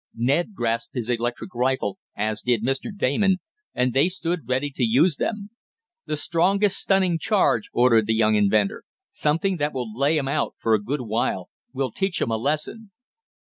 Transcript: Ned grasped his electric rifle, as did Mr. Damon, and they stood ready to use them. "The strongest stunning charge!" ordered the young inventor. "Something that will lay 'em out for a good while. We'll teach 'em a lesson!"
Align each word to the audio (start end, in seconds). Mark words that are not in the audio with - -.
Ned 0.17 0.55
grasped 0.55 0.95
his 0.95 1.11
electric 1.11 1.53
rifle, 1.53 1.99
as 2.15 2.41
did 2.41 2.63
Mr. 2.63 2.89
Damon, 2.91 3.37
and 3.75 3.93
they 3.93 4.09
stood 4.09 4.49
ready 4.49 4.71
to 4.71 4.83
use 4.83 5.17
them. 5.17 5.51
"The 6.07 6.17
strongest 6.17 6.77
stunning 6.77 7.19
charge!" 7.19 7.69
ordered 7.71 8.07
the 8.07 8.15
young 8.15 8.33
inventor. 8.33 8.81
"Something 9.11 9.57
that 9.57 9.73
will 9.73 9.95
lay 9.95 10.17
'em 10.17 10.27
out 10.27 10.55
for 10.57 10.73
a 10.73 10.81
good 10.81 11.01
while. 11.01 11.49
We'll 11.71 11.91
teach 11.91 12.19
'em 12.19 12.31
a 12.31 12.37
lesson!" 12.37 12.89